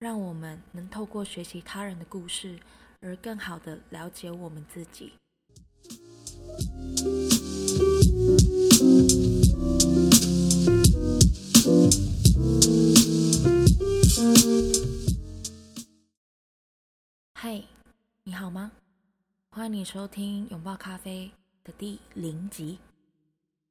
[0.00, 2.58] 让我们能透过学习他人的故事，
[3.00, 5.12] 而更好的了解我们自己。
[17.34, 17.62] 嗨，
[18.22, 18.72] 你好吗？
[19.50, 21.30] 欢迎你收听《拥抱咖啡》
[21.66, 22.78] 的第零集。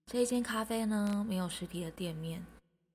[0.05, 2.45] 这一间咖啡呢，没有实体的店面，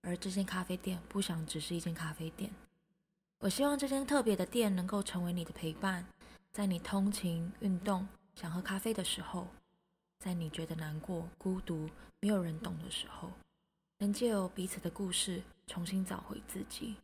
[0.03, 2.53] 而这间咖啡店不想只是一间咖啡店。
[3.45, 6.06] 我希望这间特别的店能够成为你的陪伴，
[6.50, 9.47] 在你通勤、运动、想喝咖啡的时候，
[10.19, 13.31] 在你觉得难过、孤独、没有人懂的时候，
[13.98, 16.97] 能借由彼此的故事重新找回自己，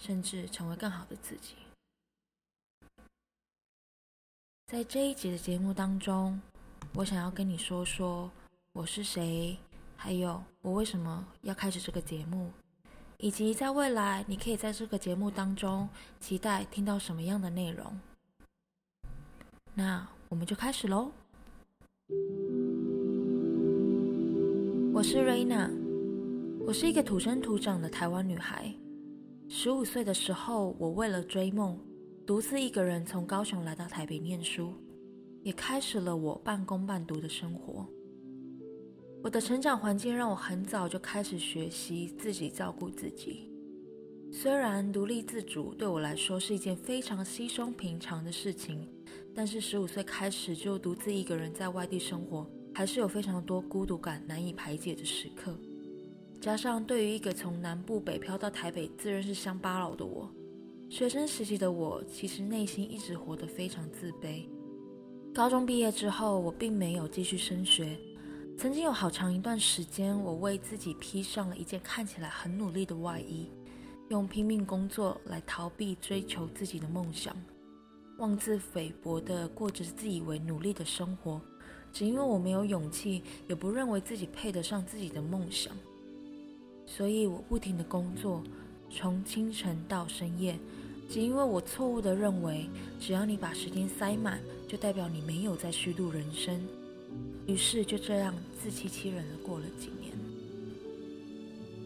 [0.00, 1.54] 甚至成为更好的自己。
[4.66, 6.42] 在这一集的节目当中，
[6.94, 8.28] 我想要跟你说说
[8.72, 9.56] 我是谁，
[9.96, 12.50] 还有我为什么要开始这个节目。
[13.18, 15.88] 以及在未来，你可以在这个节目当中
[16.20, 17.98] 期待听到什么样的内容？
[19.72, 21.10] 那我们就开始喽。
[24.92, 25.70] 我是瑞娜，
[26.66, 28.70] 我是一个土生土长的台湾女孩。
[29.48, 31.78] 十五岁的时候，我为了追梦，
[32.26, 34.74] 独自一个人从高雄来到台北念书，
[35.42, 37.86] 也开始了我半工半读的生活。
[39.26, 43.50] 我的成长环境让我很早就开始学习自己照顾自己。
[44.30, 48.88] 虽然独立自主对我来说是一件非常稀松平常的事情，
[49.34, 55.58] 但是十五岁开始就独自一个人在外地生活，还是有非常多孤独感难以排解的时刻。
[56.40, 60.32] 加上对于一个从南部北漂到台北，自认是乡巴佬的我，
[60.88, 64.46] 学生时期的我其实内心一直活得非常自卑。
[65.34, 67.98] 高中毕业之后，我并没有继续升学。
[68.58, 73.50] 曾经有好长一段时间，我为自己披上了一件看起来很努力的外衣，
[74.08, 77.36] 用拼命工作来逃避追求自己的梦想，
[78.16, 81.38] 妄自菲薄地过着自以为努力的生活，
[81.92, 85.76] 只因为我没有勇气，也不认为自己配得上自己的梦想，
[86.86, 88.42] 所以我不停的工作，
[88.88, 90.58] 从清晨到深夜，
[91.10, 96.58] 只因为我错误地认为，只要你把时间塞满，就代表你没有在虚度人生。
[97.46, 100.12] 于是就这样自欺欺人的过了几年。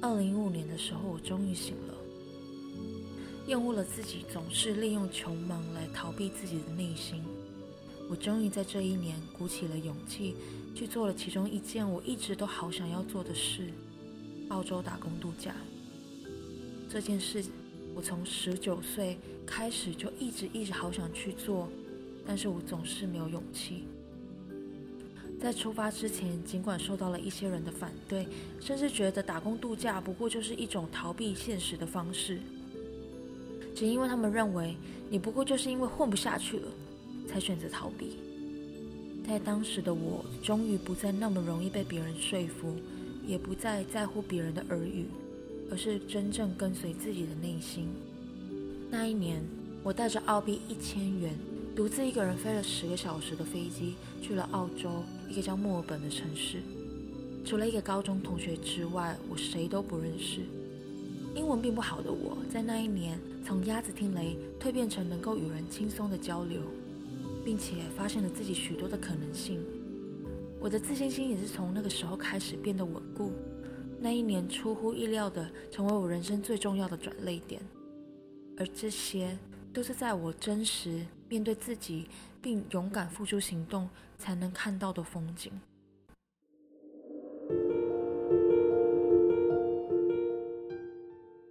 [0.00, 1.94] 二零一五年的时候，我终于醒了，
[3.46, 7.22] 厌恶了自己总是利用穷忙来逃避自己的内心。
[8.08, 10.34] 我终于在这一年鼓起了勇气，
[10.74, 13.70] 去做了其中一件我一直都好想要做的事——
[14.48, 15.54] 澳洲打工度假。
[16.88, 17.44] 这件事，
[17.94, 21.68] 我从十九岁开始就一直一直好想去做，
[22.26, 23.84] 但是我总是没有勇气。
[25.40, 28.28] 在出发之前，尽管受到了一些人的反对，
[28.60, 32.38] 甚至觉得打工度假不过就是一种逃避现实的方式，
[33.74, 34.76] 只因为他们认为
[35.08, 36.68] 你不过就是因为混不下去了，
[37.26, 38.18] 才选择逃避。
[39.26, 42.76] 在当时的我，终于不再那么容易被别人说服，
[43.26, 45.06] 也不再在乎别人的耳语，
[45.70, 47.88] 而是真正跟随自己的内心。
[48.90, 49.42] 那一年，
[49.82, 51.32] 我带着澳币一千元。
[51.76, 54.90] 独自一个人飞了十个小时的飞机，去了澳洲
[55.30, 56.58] 一个叫墨尔本的城市。
[57.44, 60.40] 除了一个高中同学之外，我谁都不认识。
[61.34, 66.60] 英文并不好的我，在那一年从鸭子听雷蜕变成能够与人轻松的交流，
[67.44, 69.64] 并且发现了自己许多的可能性。
[70.58, 73.32] 我的自信心也是从那个时候开始变得稳固。
[74.00, 77.62] 那一年出乎意料的成为我人生最重要的转泪点，
[78.58, 79.38] 而这些
[79.72, 81.06] 都是在我真实。
[81.30, 82.08] 面对自己，
[82.42, 83.88] 并勇敢付出行动，
[84.18, 85.52] 才能看到的风景。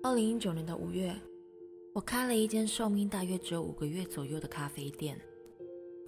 [0.03, 1.15] 二零一九年的五月，
[1.93, 5.17] 我开了一间寿命大约只有五个月左右的咖啡店。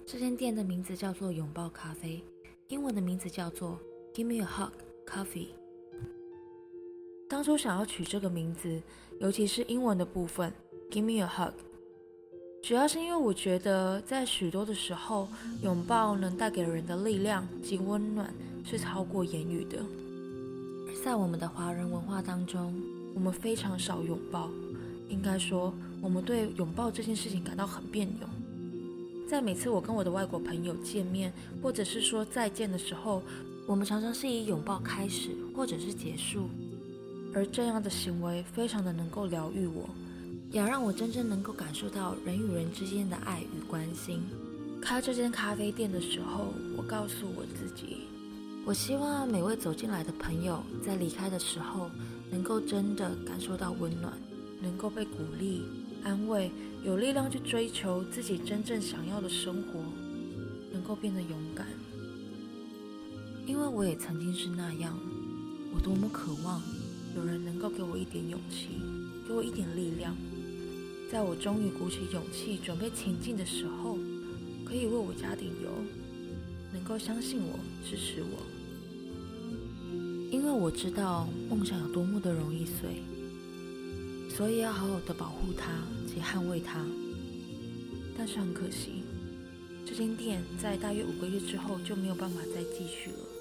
[0.04, 2.22] 这间店的名字叫做“拥抱咖啡”，
[2.68, 3.80] 英文的名字叫做
[4.12, 4.74] “Give me a hug
[5.06, 5.48] coffee”。
[7.26, 8.82] 当初想要取这个名字，
[9.18, 10.52] 尤其是英文的部分
[10.90, 11.54] “Give me a hug”。
[12.62, 15.28] 主要是因为我觉得，在许多的时候，
[15.64, 18.32] 拥抱能带给人的力量及温暖
[18.64, 19.78] 是超过言语的。
[21.04, 22.72] 在我们的华人文化当中，
[23.16, 24.48] 我们非常少拥抱，
[25.08, 28.28] 应该说，我们对拥抱这件事情感到很别扭。
[29.28, 33.20] 在每次我跟我的外国朋友见面，或者是说再见的时候，
[33.66, 36.48] 我们常常是以拥抱开始，或者是结束，
[37.34, 39.90] 而这样的行为非常的能够疗愈我。
[40.52, 44.20] 也让我真正能够感受到人与人之间的爱与关心。
[44.82, 48.02] 开这间咖啡店的时候，我告诉我自己，
[48.66, 51.90] 我希望每位走进来的朋友在离开的时候，
[52.30, 54.12] 能够真的感受到温暖，
[54.60, 55.62] 能够被鼓励、
[56.04, 56.50] 安慰，
[56.84, 59.80] 有力量去追求自己真正想要的生活，
[60.70, 61.66] 能够变得勇敢。
[63.46, 64.98] 因为我也曾经是那样，
[65.74, 66.60] 我多么渴望
[67.16, 68.68] 有人能够给我一点勇气，
[69.26, 70.14] 给我一点力量。
[71.12, 73.98] 在我终于鼓起勇气准备前进的时候，
[74.64, 75.70] 可以为我加点油，
[76.72, 78.38] 能够相信我、支持我，
[80.30, 83.02] 因为我知道梦想有多么的容易碎，
[84.34, 86.82] 所以要好好的保护它及捍卫它。
[88.16, 89.02] 但是很可惜，
[89.84, 93.31] 这间店在大约五个月之后就没有办法再继续了。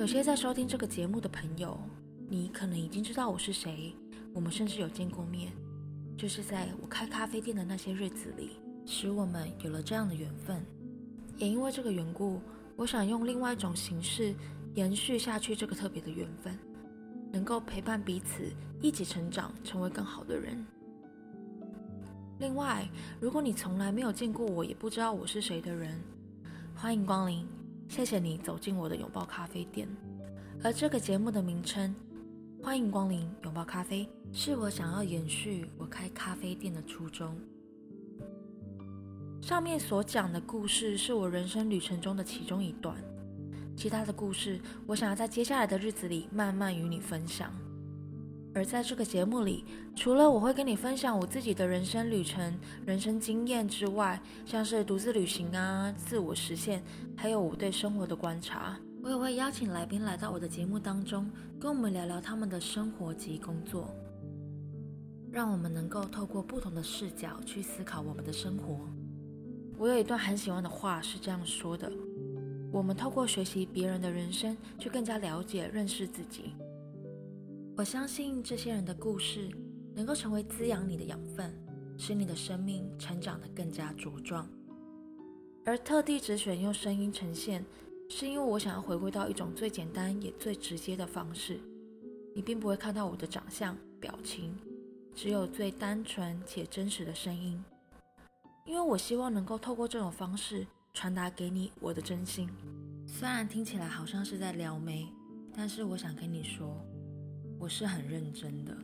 [0.00, 1.78] 有些在收听这个节目的朋友，
[2.26, 3.94] 你可能已经知道我是谁，
[4.32, 5.52] 我们甚至有见过面，
[6.16, 8.52] 就是在我开咖啡店的那些日子里，
[8.86, 10.64] 使我们有了这样的缘分。
[11.36, 12.40] 也因为这个缘故，
[12.76, 14.34] 我想用另外一种形式
[14.72, 16.58] 延续下去这个特别的缘分，
[17.30, 18.50] 能够陪伴彼此
[18.80, 20.66] 一起成长，成为更好的人。
[22.38, 22.88] 另外，
[23.20, 26.00] 如果你从来没有见过我，也不知道我是谁的人，
[26.74, 27.46] 欢迎光临。
[27.90, 29.88] 谢谢你走进我的拥抱咖啡店，
[30.62, 31.92] 而这个节目的名称
[32.62, 37.36] “欢迎光临拥抱咖啡”是我想要延续我开咖啡店的初衷。
[39.42, 42.96] 上面所讲的故事是我人生旅程中的其中一段，
[43.76, 47.52] 其他的故事我想要在接下来的日子里慢慢与你分享。
[48.52, 49.64] 而在这个节目里，
[49.94, 56.82] 除了我会跟你分享我自己的人生旅程、人生经验之外，像是独自旅行啊、自我实现，
[57.16, 61.30] 还有我对生活的观察，我也会邀请来宾来到我的节目当中，
[61.60, 63.94] 跟我们聊聊他们的生活及工作，
[65.30, 68.80] 让我们能够透过不同的视角去思考我们的生活。
[69.78, 71.90] 我有一段很喜欢的话是这样说的：
[72.72, 76.52] 我们透过学习别人的人生，去更加了解、认识自己。
[77.80, 79.48] 我相信这些人的故事
[79.94, 81.50] 能够成为滋养你的养分，
[81.96, 84.46] 使你的生命成长得更加茁壮。
[85.64, 87.64] 而特地只选用声音呈现，
[88.10, 91.58] 是因为我想要回归到一种最简单也最直接的方式。
[92.34, 94.54] 你并不会看到我的长相、表情，
[95.14, 97.64] 只有最单纯且真实的声音。
[98.66, 102.46] 因为我希望能够透过这种方式传达给你我的真心。
[103.06, 105.08] 虽然听起来好像是在撩妹，
[105.56, 106.76] 但是我想跟你说。
[107.60, 108.74] 我是很认真的。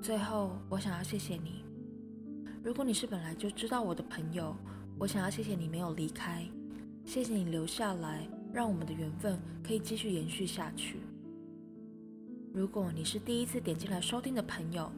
[0.00, 1.64] 最后，我想要谢谢你。
[2.62, 4.54] 如果你是本来就知道我的朋友，
[4.96, 6.48] 我想要谢谢你没有离开，
[7.04, 11.00] 谢谢你留下来，让我们的缘分可以继续延续下去。
[12.54, 14.88] 如果你是第一次点进来收听的朋友，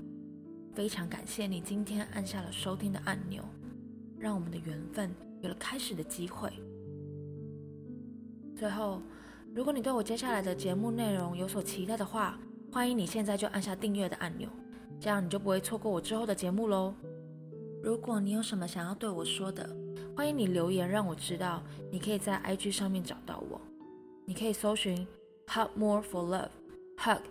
[0.75, 3.43] 非常感谢你今天按下了收听的按钮，
[4.19, 5.11] 让我们的缘分
[5.41, 6.53] 有了开始的机会。
[8.55, 9.01] 最后。
[9.53, 12.39] 如果你对我接下来的节目内容有所期待的话，
[12.73, 14.49] 欢迎你现在就按下订阅的按钮，
[15.01, 16.95] 这样你就不会错过我之后的节目喽。
[17.83, 19.69] 如果你有什么想要对我说的，
[20.17, 21.63] 欢迎你留言让我知道。
[21.91, 23.61] 你可以在 IG 上面找到我，
[24.25, 25.05] 你可以搜寻
[25.49, 27.23] Hug More for Love，Hug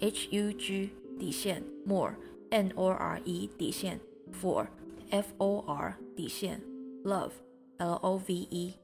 [0.00, 2.14] H U G 底线 More
[2.50, 4.00] N O R E 底线
[4.32, 4.66] For
[5.10, 6.58] F O R 底线
[7.04, 7.32] Love
[7.76, 8.74] L O V E。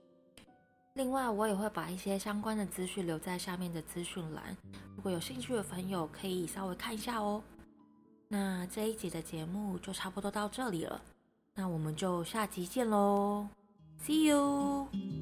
[0.95, 4.57] 另外，我也会把一些相关的资讯留在下面的资讯栏，
[4.95, 7.43] 如果有兴趣的朋友可以稍微看一下哦。
[8.29, 11.01] 那这一集的节目就差不多到这里了，
[11.55, 13.49] 那我们就下集见喽
[14.05, 15.22] ，See you。